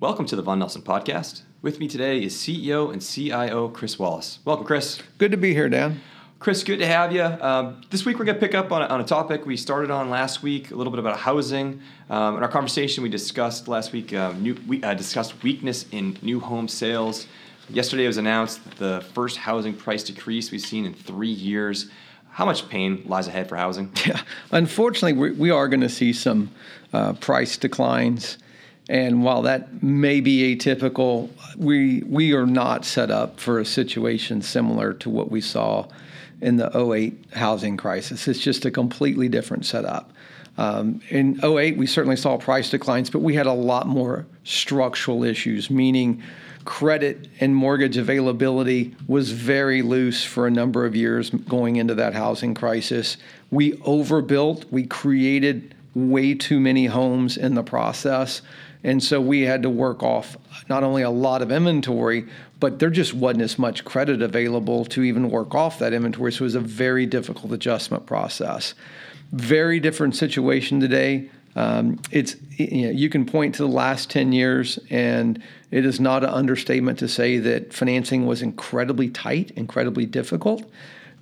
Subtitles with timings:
[0.00, 1.42] Welcome to the Vaughan Nelson Podcast.
[1.60, 4.38] With me today is CEO and CIO Chris Wallace.
[4.46, 4.98] Welcome, Chris.
[5.18, 6.00] Good to be here, Dan.
[6.38, 7.22] Chris, good to have you.
[7.22, 9.90] Um, this week we're going to pick up on a, on a, topic we started
[9.90, 11.82] on last week, a little bit about housing.
[12.08, 16.16] Um, in our conversation, we discussed last week, um, new, we uh, discussed weakness in
[16.22, 17.26] new home sales.
[17.68, 21.90] Yesterday it was announced that the first housing price decrease we've seen in three years.
[22.30, 23.92] How much pain lies ahead for housing?
[24.06, 26.52] Yeah, unfortunately, we, we are going to see some
[26.94, 28.38] uh, price declines.
[28.90, 34.42] And while that may be atypical, we we are not set up for a situation
[34.42, 35.86] similar to what we saw
[36.40, 38.26] in the 08 housing crisis.
[38.26, 40.10] It's just a completely different setup.
[40.58, 45.22] Um, in 08, we certainly saw price declines, but we had a lot more structural
[45.22, 46.20] issues, meaning
[46.64, 52.12] credit and mortgage availability was very loose for a number of years going into that
[52.12, 53.18] housing crisis.
[53.52, 58.42] We overbuilt, we created way too many homes in the process.
[58.82, 60.36] And so we had to work off
[60.68, 62.26] not only a lot of inventory,
[62.58, 66.32] but there just wasn't as much credit available to even work off that inventory.
[66.32, 68.74] So it was a very difficult adjustment process.
[69.32, 71.30] Very different situation today.
[71.56, 75.98] Um, it's you, know, you can point to the last 10 years, and it is
[75.98, 80.70] not an understatement to say that financing was incredibly tight, incredibly difficult,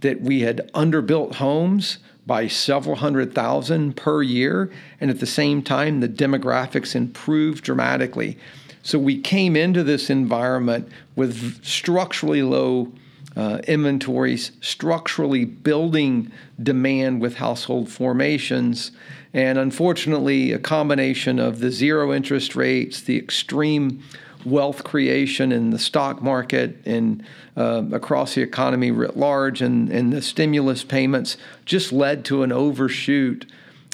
[0.01, 1.99] that we had underbuilt homes
[2.29, 4.71] by several hundred thousand per year.
[5.01, 8.39] And at the same time, the demographics improved dramatically.
[8.83, 12.93] So we came into this environment with structurally low
[13.35, 16.31] uh, inventories, structurally building
[16.63, 18.93] demand with household formations.
[19.33, 24.03] And unfortunately, a combination of the zero interest rates, the extreme
[24.51, 27.25] wealth creation in the stock market and
[27.57, 32.53] uh, across the economy writ large, and, and the stimulus payments just led to an
[32.53, 33.47] overshoot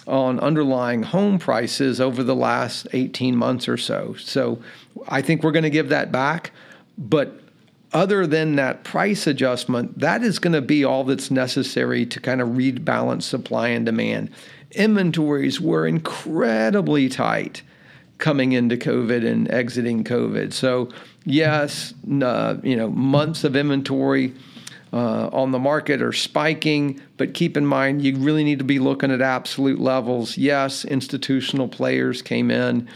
[0.06, 4.14] on underlying home prices over the last 18 months or so.
[4.18, 4.60] So
[5.08, 6.52] I think we're going to give that back.
[6.98, 7.40] But
[7.92, 12.42] other than that price adjustment, that is going to be all that's necessary to kind
[12.42, 14.30] of rebalance supply and demand.
[14.72, 17.62] Inventories were incredibly tight
[18.18, 20.52] coming into COVID and exiting COVID.
[20.52, 20.90] So
[21.24, 24.34] yes, uh, you know, months of inventory
[24.92, 28.78] uh, on the market are spiking, but keep in mind you really need to be
[28.78, 30.38] looking at absolute levels.
[30.38, 32.88] Yes, institutional players came in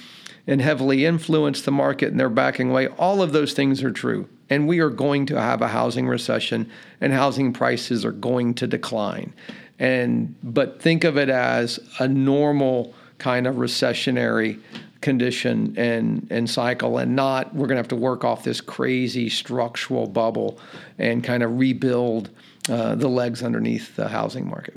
[0.47, 2.87] and heavily influenced the market and they're backing away.
[2.87, 4.29] All of those things are true.
[4.49, 8.67] And we are going to have a housing recession and housing prices are going to
[8.67, 9.35] decline.
[9.79, 14.61] And but think of it as a normal kind of recessionary
[15.01, 19.29] condition and and cycle and not we're going to have to work off this crazy
[19.29, 20.59] structural bubble
[20.99, 22.31] and kind of rebuild
[22.69, 24.77] uh, the legs underneath the housing market.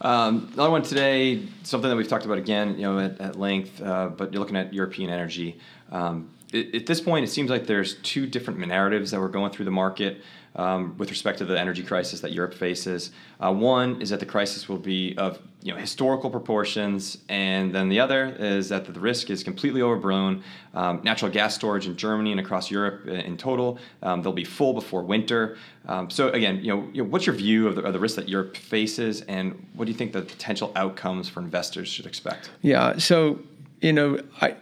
[0.00, 3.80] Um, another one today, something that we've talked about again, you know, at, at length,
[3.80, 5.58] uh, but you're looking at European energy.
[5.90, 9.52] Um, it, at this point, it seems like there's two different narratives that we're going
[9.52, 10.22] through the market
[10.56, 13.10] um, with respect to the energy crisis that Europe faces.
[13.38, 17.88] Uh, one is that the crisis will be of you know historical proportions, and then
[17.88, 20.42] the other is that the risk is completely overblown.
[20.74, 24.72] Um, natural gas storage in Germany and across Europe in total, um, they'll be full
[24.72, 25.58] before winter.
[25.86, 28.16] Um, so again, you know, you know, what's your view of the, of the risk
[28.16, 32.50] that Europe faces, and what do you think the potential outcomes for investors should expect?
[32.62, 33.40] Yeah, so
[33.82, 34.56] you know, I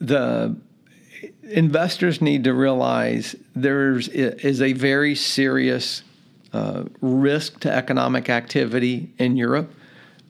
[0.00, 0.54] the
[1.52, 6.02] investors need to realize there is a very serious
[6.52, 9.72] uh, risk to economic activity in Europe.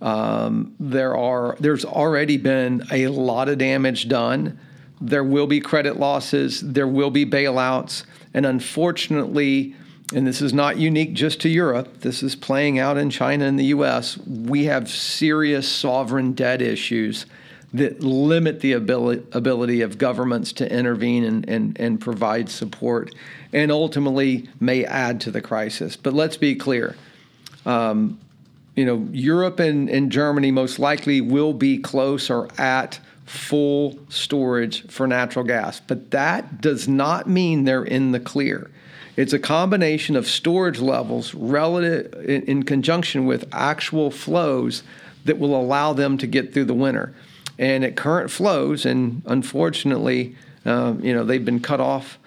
[0.00, 4.58] Um, there are there's already been a lot of damage done.
[5.00, 6.60] There will be credit losses.
[6.60, 8.04] There will be bailouts,
[8.34, 9.74] and unfortunately,
[10.14, 12.00] and this is not unique just to Europe.
[12.00, 14.18] This is playing out in China and the U.S.
[14.18, 17.26] We have serious sovereign debt issues
[17.74, 23.14] that limit the ability, ability of governments to intervene and, and, and provide support
[23.52, 25.96] and ultimately may add to the crisis.
[25.96, 26.96] But let's be clear.
[27.64, 28.18] Um,
[28.74, 34.86] you know, Europe and, and Germany most likely will be close or at full storage
[34.88, 38.70] for natural gas, but that does not mean they're in the clear.
[39.16, 44.82] It's a combination of storage levels relative in, in conjunction with actual flows
[45.24, 47.14] that will allow them to get through the winter.
[47.58, 52.18] And at current flows, and unfortunately, uh, you know, they've been cut off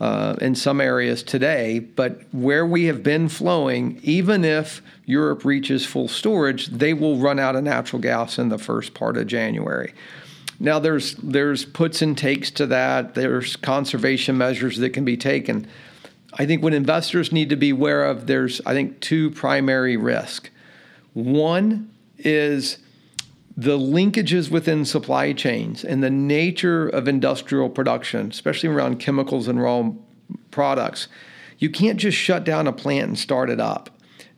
[0.00, 5.84] uh, in some areas today, but where we have been flowing, even if Europe reaches
[5.84, 9.92] full storage, they will run out of natural gas in the first part of January.
[10.58, 13.14] Now there's there's puts and takes to that.
[13.14, 15.66] There's conservation measures that can be taken.
[16.34, 20.50] I think what investors need to be aware of, there's I think two primary risks.
[21.12, 22.78] One is
[23.56, 29.60] the linkages within supply chains and the nature of industrial production, especially around chemicals and
[29.60, 29.90] raw
[30.50, 31.08] products,
[31.58, 33.90] you can't just shut down a plant and start it up.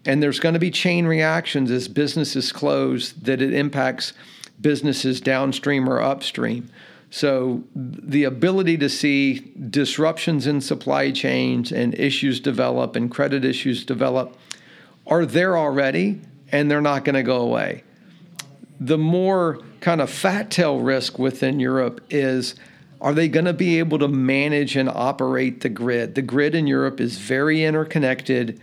[0.04, 4.12] And there's going to be chain reactions as businesses close that it impacts
[4.60, 6.70] businesses downstream or upstream.
[7.10, 13.84] So the ability to see disruptions in supply chains and issues develop and credit issues
[13.84, 14.36] develop
[15.06, 16.20] are there already
[16.50, 17.84] and they're not going to go away.
[18.86, 22.54] The more kind of fat tail risk within Europe is
[23.00, 26.14] are they going to be able to manage and operate the grid?
[26.14, 28.60] The grid in Europe is very interconnected.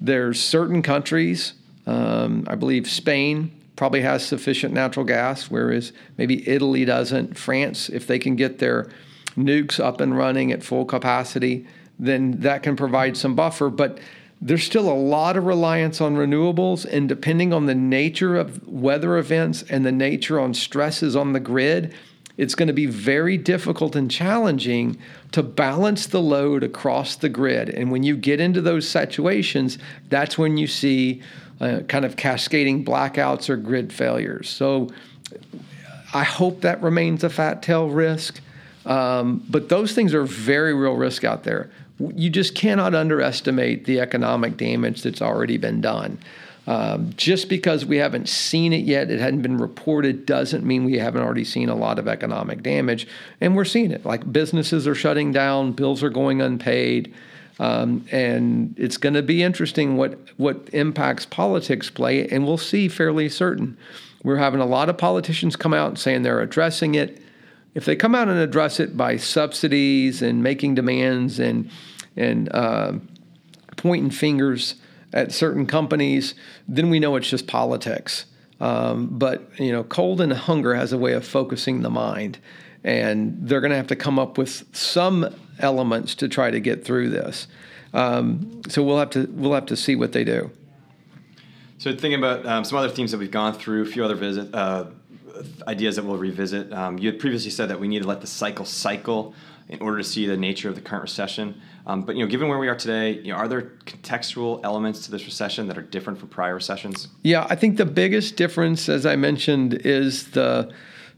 [0.00, 1.54] There's certain countries,
[1.86, 7.38] um, I believe Spain probably has sufficient natural gas, whereas maybe Italy doesn't.
[7.38, 8.90] France, if they can get their
[9.36, 11.66] nukes up and running at full capacity,
[11.98, 13.68] then that can provide some buffer.
[13.70, 13.98] But
[14.40, 19.16] there's still a lot of reliance on renewables, and depending on the nature of weather
[19.16, 21.94] events and the nature on stresses on the grid,
[22.36, 24.98] it's going to be very difficult and challenging
[25.32, 27.70] to balance the load across the grid.
[27.70, 29.78] And when you get into those situations,
[30.10, 31.22] that's when you see
[31.60, 34.50] uh, kind of cascading blackouts or grid failures.
[34.50, 34.90] So
[36.12, 38.40] I hope that remains a fat tail risk.
[38.84, 44.00] Um, but those things are very real risk out there you just cannot underestimate the
[44.00, 46.18] economic damage that's already been done.
[46.66, 50.98] Um, just because we haven't seen it yet, it hadn't been reported, doesn't mean we
[50.98, 53.06] haven't already seen a lot of economic damage.
[53.40, 54.04] And we're seeing it.
[54.04, 57.14] Like businesses are shutting down, bills are going unpaid.
[57.58, 62.88] Um, and it's going to be interesting what, what impacts politics play, and we'll see
[62.88, 63.78] fairly certain.
[64.22, 67.22] We're having a lot of politicians come out saying they're addressing it.
[67.76, 71.70] If they come out and address it by subsidies and making demands and
[72.16, 72.94] and uh,
[73.76, 74.76] pointing fingers
[75.12, 76.34] at certain companies,
[76.66, 78.24] then we know it's just politics.
[78.60, 82.38] Um, but you know, cold and hunger has a way of focusing the mind,
[82.82, 85.28] and they're going to have to come up with some
[85.58, 87.46] elements to try to get through this.
[87.92, 90.50] Um, so we'll have to we'll have to see what they do.
[91.76, 94.54] So thinking about um, some other themes that we've gone through, a few other visit,
[94.54, 94.86] uh,
[95.66, 96.72] ideas that we'll revisit.
[96.72, 99.34] Um, you had previously said that we need to let the cycle cycle
[99.68, 101.60] in order to see the nature of the current recession.
[101.86, 105.04] Um, but you know, given where we are today, you know, are there contextual elements
[105.06, 107.08] to this recession that are different from prior recessions?
[107.22, 110.72] Yeah, I think the biggest difference, as I mentioned, is the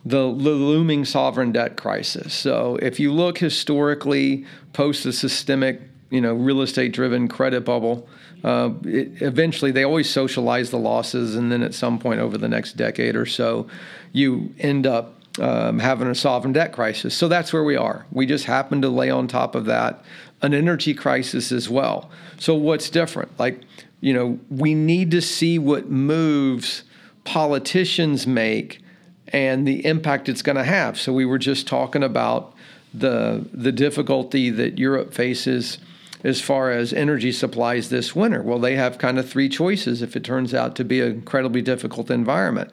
[0.05, 2.33] the looming sovereign debt crisis.
[2.33, 8.09] So if you look historically, post the systemic, you know, real estate driven credit bubble,
[8.45, 12.49] uh, it, eventually they always socialize the losses, and then at some point over the
[12.49, 13.67] next decade or so,
[14.13, 17.15] you end up um, having a sovereign debt crisis.
[17.15, 18.07] So that's where we are.
[18.11, 20.03] We just happen to lay on top of that
[20.43, 22.11] an energy crisis as well.
[22.39, 23.37] So what's different?
[23.39, 23.61] Like,
[24.01, 26.85] you know, we need to see what moves
[27.25, 28.81] politicians make
[29.29, 30.99] and the impact it's going to have.
[30.99, 32.55] So we were just talking about
[32.95, 35.79] the the difficulty that Europe faces
[36.25, 38.43] as far as energy supplies this winter.
[38.43, 41.63] Well, they have kind of three choices if it turns out to be an incredibly
[41.63, 42.71] difficult environment.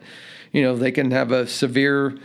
[0.52, 2.18] You know, they can have a severe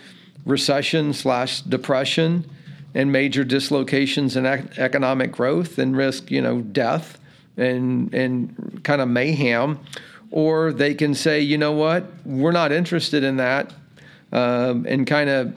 [0.46, 2.48] recession slash depression
[2.94, 7.18] and major dislocations in ec- economic growth and risk, you know, death
[7.56, 9.78] and and kind of mayhem,
[10.30, 13.72] or they can say, you know what, we're not interested in that,
[14.32, 15.54] um, and kind of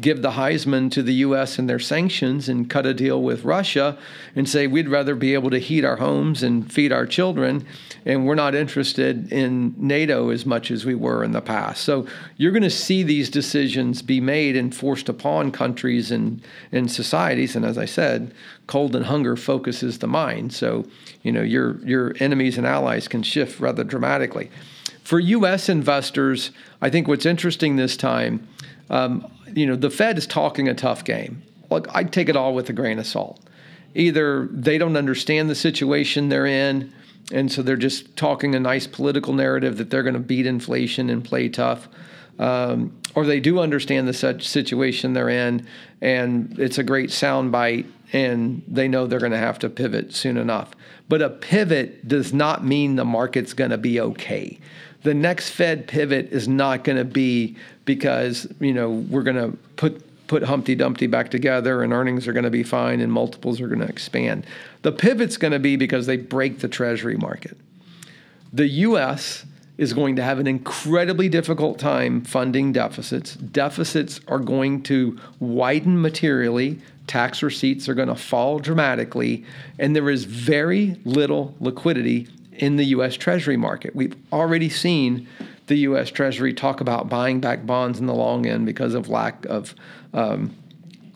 [0.00, 1.58] give the Heisman to the U.S.
[1.58, 3.98] and their sanctions and cut a deal with Russia
[4.36, 7.66] and say we'd rather be able to heat our homes and feed our children,
[8.04, 11.82] and we're not interested in NATO as much as we were in the past.
[11.84, 16.40] So you're going to see these decisions be made and forced upon countries and,
[16.70, 17.56] and societies.
[17.56, 18.32] And as I said,
[18.66, 20.52] cold and hunger focuses the mind.
[20.52, 20.86] So
[21.22, 24.50] you know your your enemies and allies can shift rather dramatically.
[25.02, 25.68] For U.S.
[25.68, 26.50] investors,
[26.82, 28.46] I think what's interesting this time.
[28.90, 31.42] Um, you know, the Fed is talking a tough game.
[31.70, 33.40] Look, I take it all with a grain of salt.
[33.94, 36.92] Either they don't understand the situation they're in,
[37.32, 41.10] and so they're just talking a nice political narrative that they're going to beat inflation
[41.10, 41.88] and play tough,
[42.38, 45.66] um, or they do understand the situation they're in,
[46.00, 50.36] and it's a great soundbite, and they know they're going to have to pivot soon
[50.36, 50.70] enough.
[51.08, 54.58] But a pivot does not mean the market's going to be okay
[55.02, 59.56] the next Fed pivot is not going to be because you know we're going to
[59.76, 63.60] put put Humpty Dumpty back together and earnings are going to be fine and multiples
[63.60, 64.46] are going to expand.
[64.82, 67.56] The pivot's going to be because they break the Treasury market.
[68.52, 69.46] The U.S.
[69.78, 73.34] is going to have an incredibly difficult time funding deficits.
[73.36, 76.78] Deficits are going to widen materially.
[77.06, 79.46] Tax receipts are going to fall dramatically,
[79.78, 82.28] and there is very little liquidity
[82.58, 83.94] in the US Treasury market.
[83.94, 85.26] We've already seen
[85.68, 86.10] the U.S.
[86.10, 89.74] Treasury talk about buying back bonds in the long end because of lack of
[90.12, 90.54] um,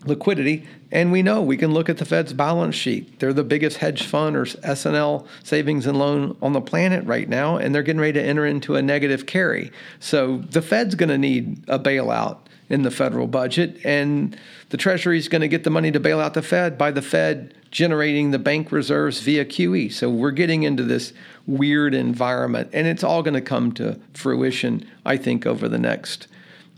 [0.05, 0.65] liquidity.
[0.91, 3.19] And we know we can look at the Fed's balance sheet.
[3.19, 7.57] They're the biggest hedge fund or S&L savings and loan on the planet right now,
[7.57, 9.71] and they're getting ready to enter into a negative carry.
[9.99, 12.37] So the Fed's going to need a bailout
[12.69, 14.37] in the federal budget, and
[14.69, 17.01] the Treasury is going to get the money to bail out the Fed by the
[17.01, 19.91] Fed generating the bank reserves via QE.
[19.91, 21.11] So we're getting into this
[21.47, 26.27] weird environment, and it's all going to come to fruition, I think, over the next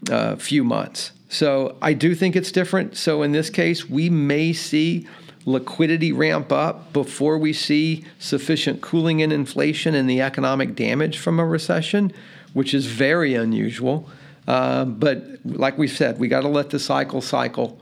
[0.09, 1.11] uh, few months.
[1.29, 2.95] So I do think it's different.
[2.95, 5.07] So in this case, we may see
[5.45, 11.39] liquidity ramp up before we see sufficient cooling in inflation and the economic damage from
[11.39, 12.11] a recession,
[12.53, 14.09] which is very unusual.
[14.47, 17.79] Uh, but like we said, we got to let the cycle cycle,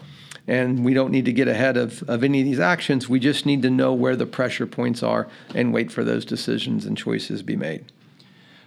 [0.48, 3.08] and we don't need to get ahead of, of any of these actions.
[3.08, 6.86] We just need to know where the pressure points are and wait for those decisions
[6.86, 7.86] and choices to be made.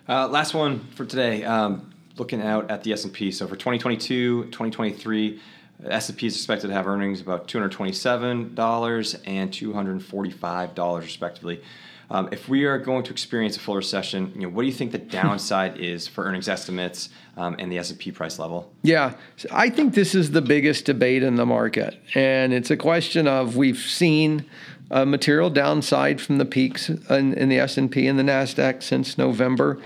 [0.08, 1.44] Uh, last one for today.
[1.44, 3.30] Um, looking out at the S&P.
[3.30, 5.40] So for 2022, 2023,
[5.84, 11.62] S&P is expected to have earnings about $227 and $245 respectively.
[12.08, 14.72] Um, if we are going to experience a full recession, you know, what do you
[14.72, 18.72] think the downside is for earnings estimates um, and the S&P price level?
[18.82, 19.14] Yeah,
[19.50, 23.56] I think this is the biggest debate in the market, and it's a question of
[23.56, 24.46] we've seen
[24.90, 29.80] a material downside from the peaks in, in the S&P and the Nasdaq since November.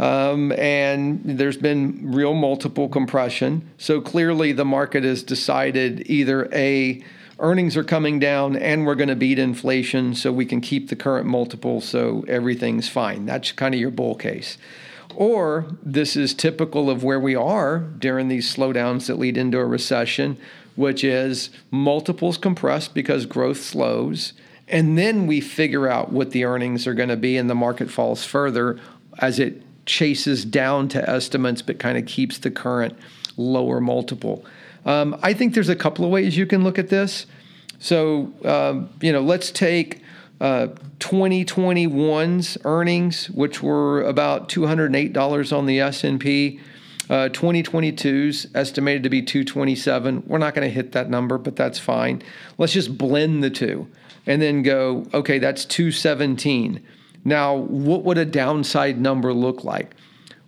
[0.00, 3.70] Um, and there's been real multiple compression.
[3.76, 7.04] So clearly, the market has decided either A,
[7.38, 10.96] earnings are coming down and we're going to beat inflation so we can keep the
[10.96, 13.26] current multiple so everything's fine.
[13.26, 14.56] That's kind of your bull case.
[15.16, 19.66] Or this is typical of where we are during these slowdowns that lead into a
[19.66, 20.38] recession,
[20.76, 24.32] which is multiples compress because growth slows.
[24.66, 27.90] And then we figure out what the earnings are going to be, and the market
[27.90, 28.78] falls further
[29.18, 32.96] as it chases down to estimates but kind of keeps the current
[33.36, 34.44] lower multiple.
[34.84, 37.26] Um, I think there's a couple of ways you can look at this.
[37.78, 40.02] So, um, you know, let's take
[40.40, 40.68] uh,
[41.00, 46.60] 2021's earnings, which were about $208 on the S&P.
[47.08, 50.22] Uh, 2022's estimated to be 227.
[50.26, 52.22] We're not going to hit that number, but that's fine.
[52.56, 53.88] Let's just blend the two
[54.26, 56.80] and then go, okay, that's 217.
[57.24, 59.94] Now, what would a downside number look like?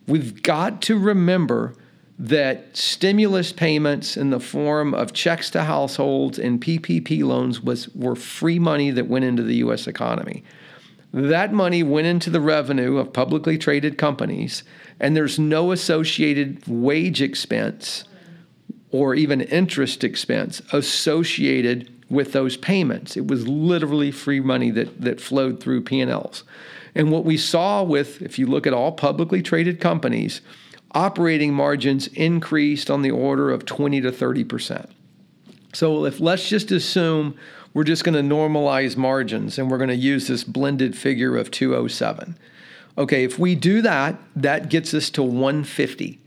[0.07, 1.75] We've got to remember
[2.19, 8.15] that stimulus payments in the form of checks to households and PPP loans was were
[8.15, 10.45] free money that went into the US economy.
[11.13, 14.63] That money went into the revenue of publicly traded companies
[15.01, 18.05] and there's no associated wage expense
[18.93, 23.17] or even interest expense associated with those payments.
[23.17, 26.45] It was literally free money that, that flowed through P&Ls.
[26.95, 30.43] And what we saw with, if you look at all publicly traded companies,
[30.93, 34.91] operating margins increased on the order of 20 to 30%.
[35.73, 37.35] So if let's just assume
[37.73, 41.51] we're just going to normalize margins and we're going to use this blended figure of
[41.51, 42.37] 207.
[42.99, 46.21] Okay, if we do that, that gets us to 150.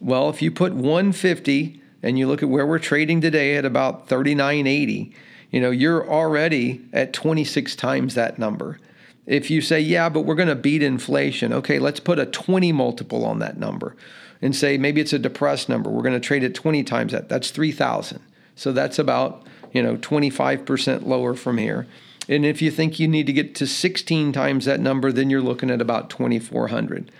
[0.00, 4.08] Well, if you put 150 and you look at where we're trading today at about
[4.08, 5.12] 39.80,
[5.50, 8.78] you know, you're already at 26 times that number.
[9.26, 12.72] If you say, yeah, but we're going to beat inflation, okay, let's put a 20
[12.72, 13.96] multiple on that number
[14.40, 15.90] and say maybe it's a depressed number.
[15.90, 17.28] We're going to trade it 20 times that.
[17.28, 18.20] That's 3,000.
[18.56, 21.86] So that's about, you know, 25% lower from here.
[22.28, 25.40] And if you think you need to get to 16 times that number, then you're
[25.40, 27.10] looking at about 2,400.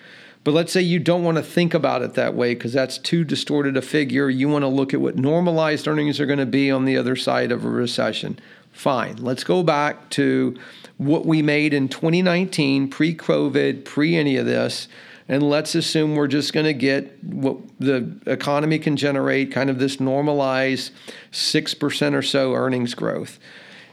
[0.49, 3.23] But let's say you don't want to think about it that way because that's too
[3.23, 4.31] distorted a figure.
[4.31, 7.17] You want to look at what normalized earnings are going to be on the other
[7.17, 8.39] side of a recession.
[8.73, 9.17] Fine.
[9.17, 10.59] Let's go back to
[10.97, 14.89] what we made in 2019, pre COVID, pre any of this.
[15.29, 19.79] And let's assume we're just going to get what the economy can generate, kind of
[19.79, 20.93] this normalized
[21.31, 23.39] 6% or so earnings growth.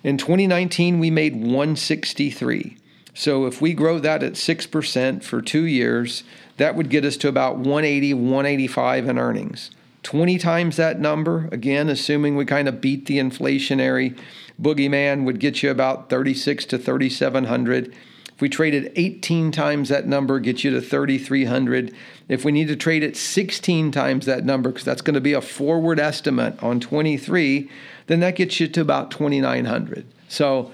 [0.06, 2.78] In 2019, we made 163.
[3.16, 6.26] So if we grow that at 6% for two years,
[6.58, 9.72] that would get us to about 180, 185 in earnings.
[10.04, 14.18] 20 times that number, again, assuming we kind of beat the inflationary
[14.62, 17.94] boogeyman, would get you about 36 to 3,700.
[18.36, 21.96] If we traded 18 times that number, get you to 3,300.
[22.28, 25.34] If we need to trade it 16 times that number, because that's going to be
[25.34, 27.70] a forward estimate on 23,
[28.08, 30.06] then that gets you to about 2,900.
[30.28, 30.72] So,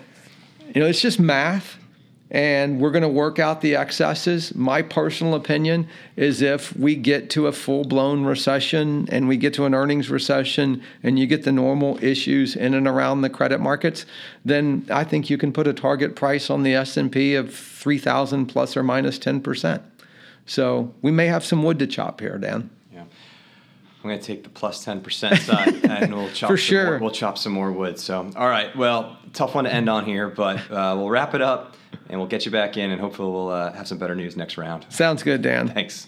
[0.73, 1.77] you know, it's just math
[2.31, 4.55] and we're going to work out the excesses.
[4.55, 9.53] My personal opinion is if we get to a full blown recession and we get
[9.55, 13.59] to an earnings recession and you get the normal issues in and around the credit
[13.59, 14.05] markets,
[14.45, 18.77] then I think you can put a target price on the S&P of 3000 plus
[18.77, 19.81] or minus 10%.
[20.45, 22.69] So we may have some wood to chop here, Dan.
[22.93, 23.01] Yeah.
[23.01, 26.91] I'm going to take the plus 10% side and we'll chop For sure.
[26.91, 27.99] more, we'll chop some more wood.
[27.99, 28.73] So, all right.
[28.73, 31.75] Well, tough one to end on here, but uh, we'll wrap it up
[32.09, 34.57] and we'll get you back in and hopefully we'll uh, have some better news next
[34.57, 34.85] round.
[34.89, 35.69] Sounds good, Dan.
[35.69, 36.07] Thanks.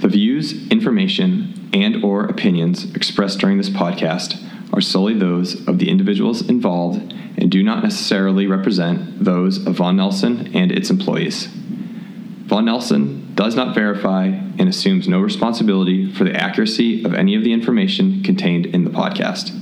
[0.00, 5.88] The views, information, and or opinions expressed during this podcast are solely those of the
[5.88, 11.46] individuals involved and do not necessarily represent those of Vaughan Nelson and its employees.
[12.46, 17.44] Vaughan Nelson does not verify and assumes no responsibility for the accuracy of any of
[17.44, 19.61] the information contained in the podcast.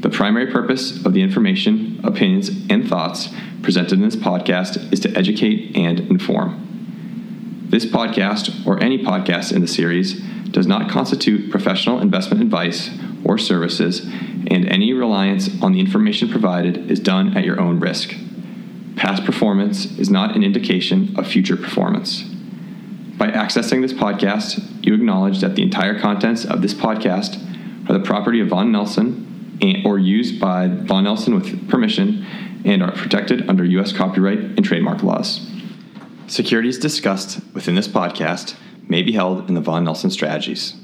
[0.00, 3.30] The primary purpose of the information, opinions, and thoughts
[3.62, 7.66] presented in this podcast is to educate and inform.
[7.70, 12.90] This podcast, or any podcast in the series, does not constitute professional investment advice
[13.24, 18.14] or services, and any reliance on the information provided is done at your own risk.
[18.96, 22.22] Past performance is not an indication of future performance.
[23.16, 27.42] By accessing this podcast, you acknowledge that the entire contents of this podcast
[27.88, 29.25] are the property of Vaughan Nelson
[29.60, 32.26] and, or used by Vaughan Nelson with permission
[32.64, 33.92] and are protected under U.S.
[33.92, 35.48] copyright and trademark laws.
[36.26, 38.56] Securities discussed within this podcast
[38.88, 40.74] may be held in the Vaughan Nelson strategies.